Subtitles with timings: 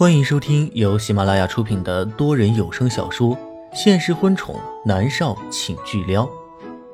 [0.00, 3.36] 欢迎收听由喜马拉雅出品的多人有声小说
[3.74, 6.24] 《现实婚宠男少请巨撩》，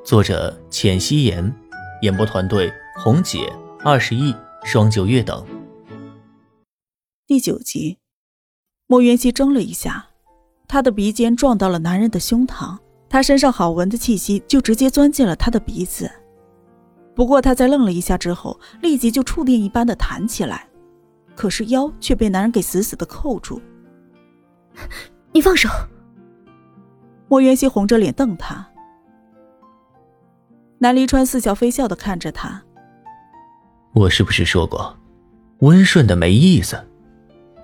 [0.03, 1.55] 作者：浅汐颜，
[2.01, 2.69] 演播团队：
[3.01, 3.49] 红姐、
[3.81, 4.35] 二十亿、
[4.65, 5.41] 双九月等。
[7.25, 7.97] 第九集，
[8.87, 10.07] 莫元熙怔了一下，
[10.67, 12.77] 他的鼻尖撞到了男人的胸膛，
[13.07, 16.11] 他身上好闻的气息就直接钻进了他的鼻子。
[17.15, 20.66] 不过他在愣了一下之后，立即就触电一般的弹起来。
[21.37, 23.61] 可是腰却被男人给死死的扣住。
[25.31, 25.69] 你放手！
[27.29, 28.67] 莫渊熙红着脸瞪他。
[30.79, 32.63] 南离川似笑非笑的看着他。
[33.93, 34.97] 我是不是说过，
[35.59, 36.77] 温顺的没意思？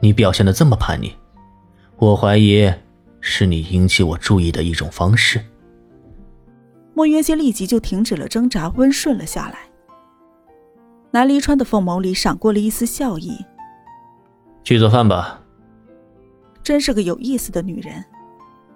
[0.02, 1.14] 你表现的这么叛逆，
[1.98, 2.72] 我怀疑
[3.22, 5.44] 是你引起我注意的一种方式。
[6.94, 9.59] 莫渊熙立即就停止了挣扎，温顺了下来。
[11.12, 13.38] 南离川的凤眸里闪过了一丝笑意。
[14.63, 15.41] 去做饭吧。
[16.63, 18.03] 真是个有意思的女人，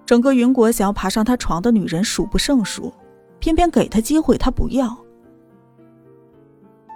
[0.04, 2.92] 整个云国想要爬上她床的女人数不胜数，
[3.38, 4.96] 偏偏给她机会她不要。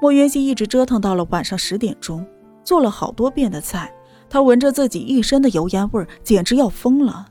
[0.01, 2.27] 莫渊熙一直折腾到了晚上十点钟，
[2.65, 3.95] 做了好多遍的菜，
[4.29, 7.27] 他闻着自己一身的油烟味儿简直要疯了。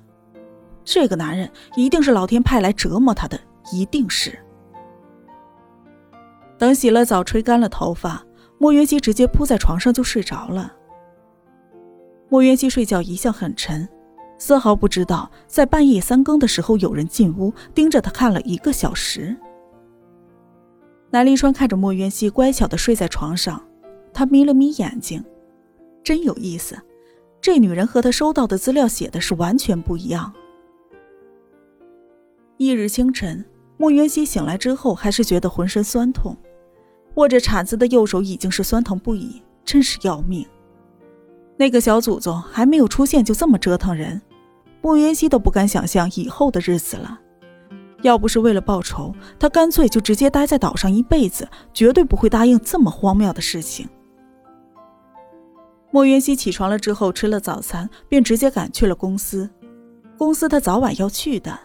[0.84, 3.40] 这个男人一定是老天派来折磨他的，
[3.72, 4.40] 一定是。
[6.58, 8.24] 等洗了澡，吹干了头发，
[8.58, 10.74] 莫云熙直接扑在床上就睡着了。
[12.32, 13.86] 莫渊熙睡觉一向很沉，
[14.38, 19.36] 丝毫不知道在半夜三更的时候有人进屋盯着他看了一个小时。
[21.10, 23.62] 南离川看着莫渊熙乖巧的睡在床上，
[24.14, 25.22] 他眯了眯眼睛，
[26.06, 26.80] 真有意思，
[27.42, 30.34] 这女人和他收到的资料写的是完全不一样。
[32.60, 33.44] 翌日清晨，
[33.76, 36.38] 莫渊熙醒来之后还是觉得浑身酸痛，
[37.16, 40.48] 握着铲子的右手已经是酸疼不已，真是要命。
[41.62, 44.20] 那个小祖宗还没有出现就这么折腾人，
[44.82, 47.20] 莫云熙都不敢想象以后的日子了。
[48.02, 53.88] 要不是为了报仇，他干脆就直接待在岛上一辈子，绝对不会答应这么荒谬的事情。
[55.92, 59.48] 莫云熙起床了之后，吃了早餐，便直接赶去了公司。
[60.18, 61.56] 公司他早晚要去的。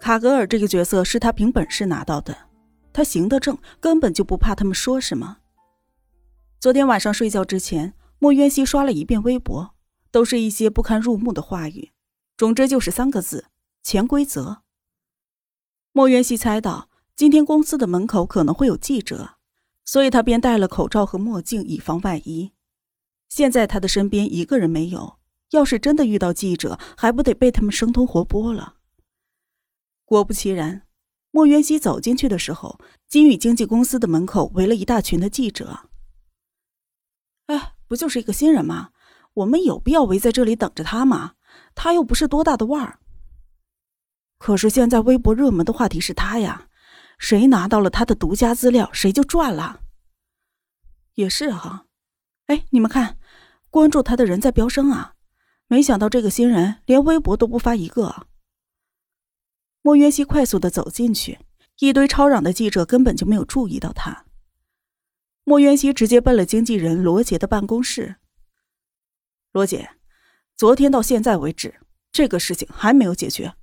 [0.00, 2.34] 卡格尔这个角色是他凭本事拿到的，
[2.94, 5.36] 他行得正，根本就不怕他们说什么。
[6.58, 7.92] 昨天晚上睡觉之前。
[8.18, 9.74] 莫渊熙刷了一遍微博，
[10.10, 11.92] 都是一些不堪入目的话语，
[12.36, 13.46] 总之就是三个字：
[13.82, 14.62] 潜规则。
[15.92, 19.36] 莫渊熙猜到今天公司的门口可能会有记者，
[19.84, 22.52] 所以他便戴了口罩和墨镜，以防万一。
[23.28, 25.18] 现在他的身边一个人没有，
[25.50, 28.76] 要是真的遇到记者，还不得被他们生吞活剥了？
[30.06, 30.86] 果不其然，
[31.30, 35.90] 莫渊熙走进去的时候，金宇经纪公司的门口围了一大群的记者。
[37.46, 37.75] 哎。
[37.88, 38.90] 不就是一个新人吗？
[39.34, 41.34] 我们有必要围在这里等着他吗？
[41.74, 42.98] 他又不是多大的腕儿。
[44.38, 46.68] 可是现在微博热门的话题是他呀，
[47.18, 49.80] 谁拿到了他的独家资料，谁就赚了。
[51.14, 51.86] 也是哈，
[52.46, 53.16] 哎，你们看，
[53.70, 55.14] 关注他的人在飙升啊！
[55.66, 58.26] 没想到这个新人连微博都不发一个。
[59.80, 61.38] 莫渊熙快速的走进去，
[61.78, 64.25] 一堆吵嚷的记者根本就没有注意到他。
[65.48, 68.16] 莫渊熙直接奔了经纪人罗杰的办公室。
[69.52, 69.90] 罗姐，
[70.56, 71.78] 昨天到现在为止，
[72.10, 73.54] 这个事情还没有解决，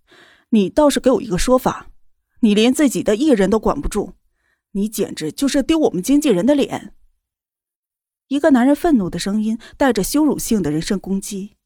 [0.51, 1.89] 你倒是给我一个说法。
[2.39, 4.13] 你连自己的艺人都管不住，
[4.71, 6.95] 你简直就是丢我们经纪人的脸。
[8.29, 11.57] 一个男人愤怒的声音带着羞辱性的人身攻击。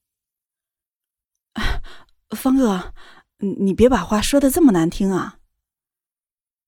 [2.36, 2.96] 方哥，
[3.38, 5.38] 你别把话说的这么难听啊。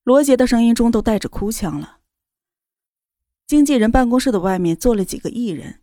[0.04, 1.99] 罗杰的声音中都带着哭腔了。
[3.50, 5.80] 经纪人办公室的外面坐了几个艺人，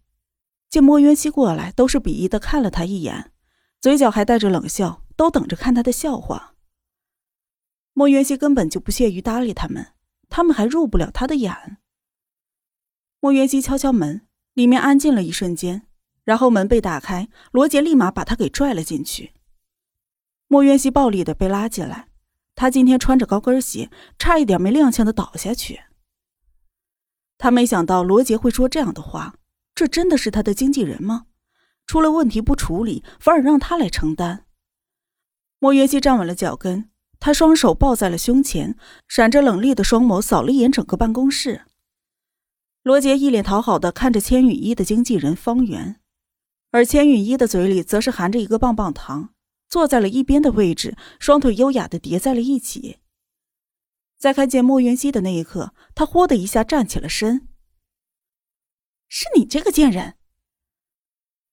[0.70, 3.32] 见莫渊熙过来，都是鄙夷的看了他一眼，
[3.80, 6.54] 嘴角还带着冷笑，都等着看他的笑话。
[7.92, 9.88] 莫渊熙根本就不屑于搭理他们，
[10.28, 11.78] 他们还入不了他的眼。
[13.18, 15.88] 莫渊熙敲敲门，里面安静了一瞬间，
[16.22, 19.32] 然后门被打开，罗杰立马把他给拽了进去。
[20.46, 22.06] 莫渊熙暴力的被拉进来，
[22.54, 23.90] 他今天穿着高跟鞋，
[24.20, 25.80] 差一点没踉跄的倒下去。
[27.38, 29.36] 他没想到罗杰会说这样的话，
[29.74, 31.26] 这真的是他的经纪人吗？
[31.86, 34.46] 出了问题不处理，反而让他来承担。
[35.58, 36.90] 莫约西站稳了脚跟，
[37.20, 41.62] 他双手抱在了胸前，闪着冷冽的双眸扫了一眼整个办公室。
[42.82, 46.00] 罗杰一脸讨好的看着千羽一的经纪人方圆，
[46.70, 49.30] 而千羽一的嘴里则是含着一个棒棒糖，
[49.68, 52.98] 坐在了一边的位置，双腿优雅的叠在了一起。
[54.16, 57.48] 在看见莫云熙的那一刻，他豁的一下站起了身。
[59.08, 60.16] 是你这个贱人！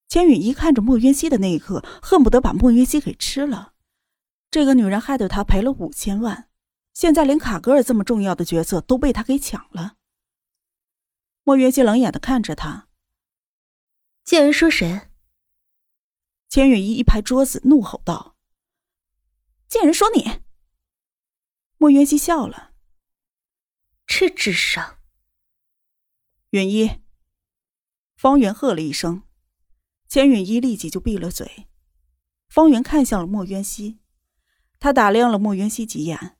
[0.07, 3.73] 千羽一看着莫云熙的那一刻，恨不得把莫云熙给吃了。
[4.49, 6.49] 这个女人害得他赔了五千万，
[6.93, 9.97] 现在连卡格尔这么重要的角色都被他给抢了。
[11.43, 12.87] 莫渊熙冷眼的看着他，
[14.23, 15.09] 贱人说谁？
[16.47, 18.35] 千羽一一拍桌子，怒吼道
[19.67, 20.41] ：“贱人说你！”
[21.83, 22.71] 莫渊熙笑了
[24.07, 24.99] ：“这智商。”
[26.51, 27.01] 允一，
[28.15, 29.23] 方圆喝了一声，
[30.07, 31.67] 千允一立即就闭了嘴。
[32.47, 33.99] 方圆看向了莫渊熙，
[34.79, 36.37] 他打量了莫渊熙几眼。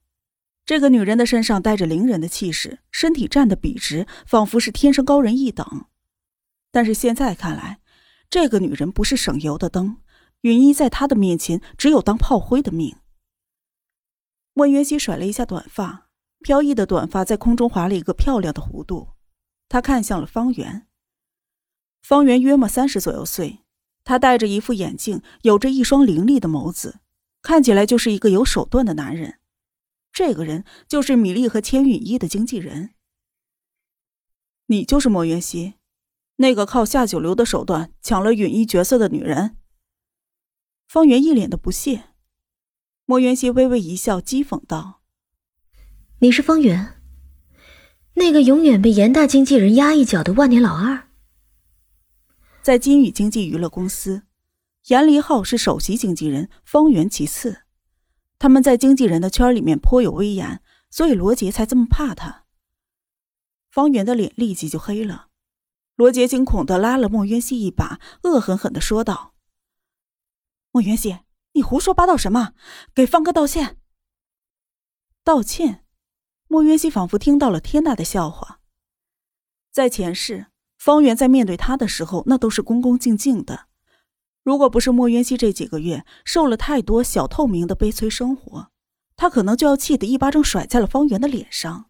[0.66, 5.88] 这个女人的身上带着凌人的气势，身体站得笔直，仿佛是天生高人一等。
[6.72, 7.82] 但是现在看来，
[8.30, 9.98] 这个女人不是省油的灯。
[10.44, 12.96] 允一在她的面前只有当炮灰的命。
[14.54, 16.10] 莫渊熙甩了一下短发，
[16.40, 19.14] 飘逸的短发在空中划了一个漂亮的弧度。
[19.68, 20.88] 他看向了方圆。
[22.04, 23.60] 方圆约莫三十左右岁，
[24.04, 27.00] 他戴着一副眼镜，有着一双凌厉的眸子，
[27.42, 29.40] 看起来就是一个有手段的男人。
[30.12, 32.94] 这个人就是米粒和千允一的经纪人。
[34.68, 35.74] 你就是莫渊熙，
[36.36, 39.58] 那个靠下九流的手段抢了允一角色的女人。
[40.88, 42.13] 方圆一脸的不屑。
[43.06, 45.02] 莫元熙微微一笑，讥讽道
[46.20, 47.02] ：“你是方圆。”
[48.16, 51.10] 那个永远被严大经纪人压一脚的万年老二，
[52.62, 54.24] 在金宇经纪娱乐公司，
[54.88, 57.64] 严离浩是首席经纪人，方圆其次。
[58.40, 62.46] 他们在经纪人的圈里面颇有威严，所以罗杰才这么怕他。
[63.70, 65.28] 方圆的脸立即就黑了，
[65.96, 69.34] 罗杰惊恐的拉了莫渊熙一把，恶狠狠的说道
[70.72, 71.18] ：“莫渊熙，
[71.54, 72.54] 你胡说八道什么？
[72.94, 73.78] 给方哥道歉！
[75.24, 75.86] 道歉！”
[76.48, 78.60] 莫渊熙仿佛听到了天大的笑话。
[79.72, 80.48] 在前世，
[80.78, 83.68] 方圆在面对他的时候，那都是恭恭敬敬的。
[84.44, 88.70] 如果不是莫渊熙这几个月受了太多小透明的悲催生活，
[89.16, 91.90] 他可能就要气得一巴掌甩在了方圆的脸上。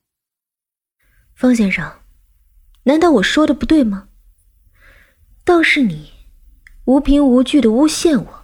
[1.33, 2.01] 方先生，
[2.83, 4.09] 难道我说的不对吗？
[5.43, 6.11] 倒是你
[6.85, 8.42] 无凭无据的诬陷我，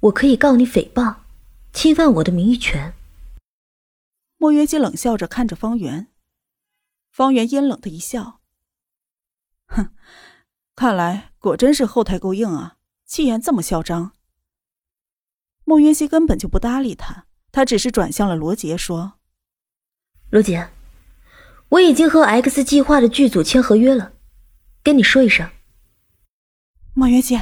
[0.00, 1.16] 我可以告你诽谤，
[1.72, 2.94] 侵犯我的名誉权。
[4.38, 6.08] 莫渊熙冷笑着看着方圆，
[7.10, 8.40] 方圆阴冷的一笑，
[9.66, 9.90] 哼，
[10.74, 14.12] 看来果真是后台够硬啊，气焰这么嚣张。
[15.64, 19.18] 莫渊熙根本就不搭理他，他只是转向了罗杰说
[20.30, 20.70] ：“罗杰，
[21.68, 24.14] 我已经和 X 计划的剧组签合约了，
[24.82, 25.50] 跟你说一声。”
[26.94, 27.38] 莫渊熙，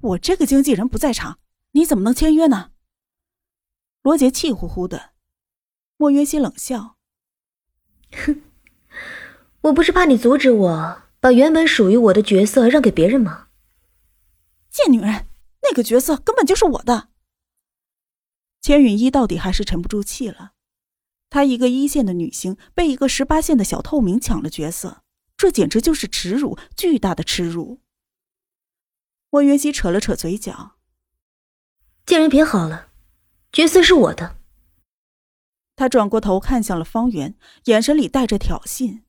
[0.00, 1.38] 我这个经纪人不在场，
[1.76, 2.70] 你怎么能签约呢？
[4.00, 5.10] 罗杰气呼呼的。
[5.98, 6.96] 莫渊熙冷笑
[8.12, 8.42] ：“哼，
[9.60, 13.48] 我不是怕你阻止我把原本属于我的角色让给别人吗？
[14.70, 15.26] 贱女人，
[15.64, 17.10] 那个角色根本就是我的。”
[18.62, 20.54] 千允一到底还是沉不住气了，
[21.28, 25.02] 她一个一线的女星被一个十八线的小透明抢了角色，
[25.36, 27.82] 这简直就是耻辱，巨大的耻辱。
[29.28, 30.75] 莫渊熙扯了扯嘴角
[32.06, 32.92] ：“贱人别好了，
[33.50, 34.36] 角色是我的。”
[35.74, 39.02] 他转过头看向了方圆，眼神里带着挑衅。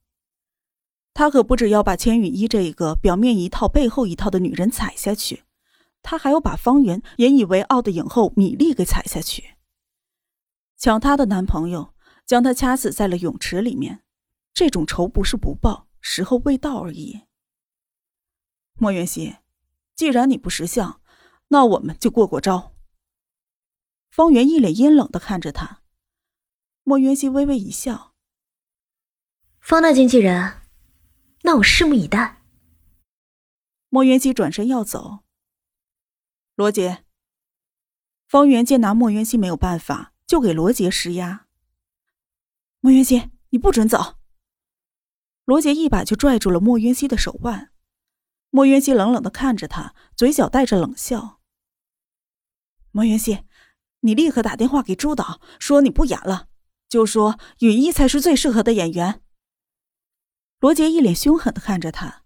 [1.13, 5.43] 他可不止要把千羽一这一个表面一套背后一套的女人踩下去，
[6.01, 9.55] 他还要把方圆引以为傲的影后米粒给踩下去。
[10.75, 11.93] 抢她的男朋友，
[12.25, 14.03] 将她掐死在了泳池里面，
[14.53, 17.21] 这种仇不是不报，时候未到而已。
[18.73, 19.35] 莫元熙，
[19.95, 20.99] 既然你不识相，
[21.49, 22.73] 那我们就过过招。
[24.17, 25.83] 方圆一脸阴冷的看着他。
[26.81, 28.15] 莫云熙微微一笑
[29.61, 30.61] ：“方大经纪人，
[31.43, 32.41] 那我拭目以待。”
[33.89, 35.19] 莫云熙转身要走。
[36.55, 37.05] 罗杰，
[38.25, 41.45] 方圆见拿莫云熙没有办法，就给罗杰施压。
[42.79, 44.17] 莫云熙，你不准走！
[45.45, 47.71] 罗杰一把就拽住了莫云熙的手腕。
[48.49, 51.39] 莫云熙冷冷的看着他，嘴角带着冷笑
[52.89, 53.43] ：“莫云熙，
[54.01, 56.47] 你立刻打电话给朱导，说你不演了。”
[56.87, 59.21] 就说雨衣才是最适合的演员。
[60.61, 62.23] 罗杰一脸凶狠的看着他。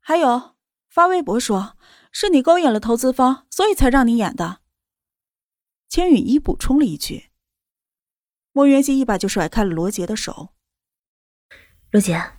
[0.00, 0.54] 还有
[0.90, 1.78] 发微博说
[2.10, 4.60] 是你勾引了投资方，所以才让你演的。
[5.88, 7.30] 千羽一补充了一句。
[8.52, 10.50] 莫元熙一把就甩开了罗杰的手。
[11.90, 12.34] 罗杰，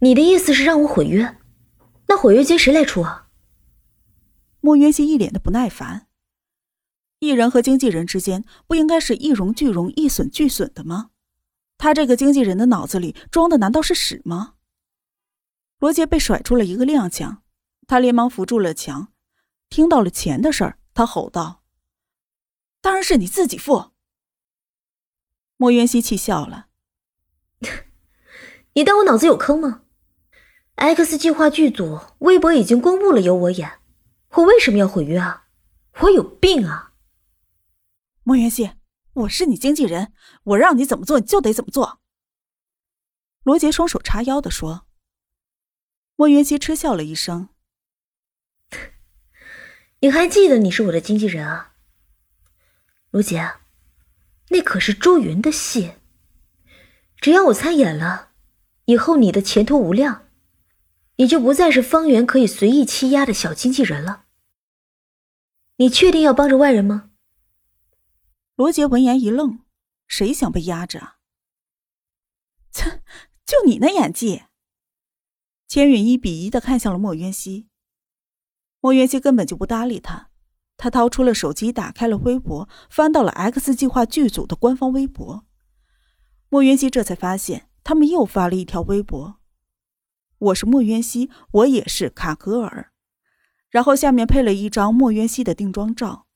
[0.00, 1.38] 你的意思是让我毁约？
[2.08, 3.30] 那毁约金谁来出啊？
[4.60, 6.08] 莫元熙一脸的不耐烦。
[7.22, 11.10] 艺人和经纪人之间不应该是一荣俱荣、一损俱损的吗？
[11.78, 14.54] 他这个经纪人的脑子里装的难道是屎吗？
[15.78, 17.36] 罗杰被甩出了一个踉跄，
[17.86, 19.12] 他连忙扶住了墙。
[19.70, 21.62] 听到了钱的事儿，他吼道
[22.82, 23.92] ：“当然是你自己付。”
[25.56, 26.66] 莫渊熙气笑了
[28.74, 29.82] ：“你当我脑子有坑吗
[30.74, 33.78] ？X 计划剧组微博已经公布了有我演，
[34.30, 35.46] 我为什么要毁约啊？
[36.00, 36.88] 我有病啊！”
[38.24, 38.70] 莫渊熙，
[39.14, 40.12] 我是你经纪人，
[40.44, 42.00] 我让你怎么做你就得怎么做。”
[43.42, 44.86] 罗杰双手叉腰的说。
[46.14, 47.48] 莫渊熙嗤笑了一声
[50.00, 51.74] ：“你还记得你是我的经纪人啊，
[53.10, 53.54] 罗杰？
[54.50, 55.94] 那可是朱云的戏，
[57.16, 58.32] 只要我参演了，
[58.84, 60.28] 以后你的前途无量，
[61.16, 64.26] 你就不再是方圆可以随意欺压的小经纪人了。
[65.76, 67.10] 你确定要帮着外人吗？”
[68.62, 69.64] 罗杰闻言一愣
[70.06, 71.16] ：“谁想被压着啊？
[72.70, 73.02] 切，
[73.44, 74.44] 就你那演技！”
[75.66, 77.66] 千允一鄙夷的看向了莫渊熙，
[78.78, 80.30] 莫渊熙根本就不搭理他。
[80.76, 85.44] 他掏出了手机，打开了微博，翻到了 X 计划剧组的官方微博。
[86.48, 89.40] 莫渊熙这才发现，他们又发了一条微博
[90.38, 92.92] ：“我是莫渊熙，我也是卡格尔。”
[93.70, 96.28] 然后下面配了一张莫渊熙的定妆照，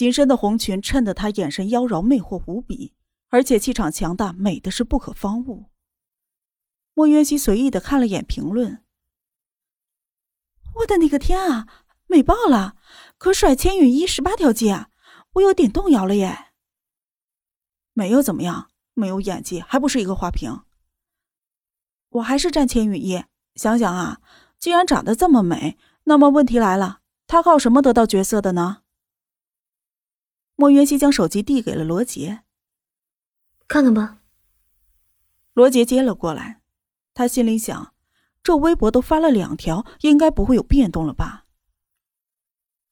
[0.00, 2.94] 紧身的红裙衬得她眼神妖娆魅惑无比，
[3.28, 5.66] 而且气场强大，美的是不可方物。
[6.94, 8.82] 莫渊熙随意的看了眼评论，
[10.76, 12.76] 我的那个天啊，美爆了！
[13.18, 14.88] 可甩千羽衣十八条街啊，
[15.34, 16.46] 我有点动摇了耶。
[17.92, 20.62] 没有怎么样，没有演技，还不是一个花瓶。
[22.08, 23.22] 我还是站千羽衣。
[23.54, 24.22] 想想啊，
[24.58, 28.78] 既然长得这么美，那么问题来了，她靠什么得到角色的呢？
[30.60, 32.42] 莫渊熙将手机递给了罗杰，
[33.66, 34.18] 看看吧。
[35.54, 36.60] 罗杰接了过来。
[37.14, 37.94] 他心里想
[38.44, 41.46] ：“这微博都发了两条，应该不会有变动了吧？”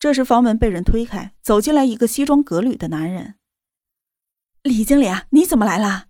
[0.01, 3.35] 这时，房门被人推开，走进来一个西装革履的男人。
[4.65, 6.07] “李经理啊，你怎么来了？”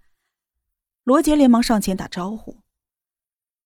[1.03, 2.63] 罗杰连忙上前打招呼。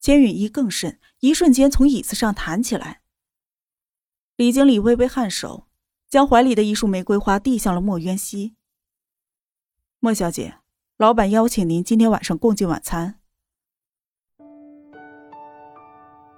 [0.01, 3.03] 千允一更甚，一瞬间从椅子上弹起来。
[4.37, 5.69] 李经理微微颔首，
[6.13, 8.55] 将怀里的一束玫瑰花递向了莫渊熙。
[9.99, 10.59] “莫小姐，
[10.99, 13.19] 老板邀请您今天晚上共进晚餐。”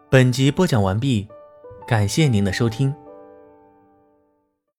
[0.09, 1.27] 本集播讲完毕，
[1.89, 2.95] 感谢您的收听。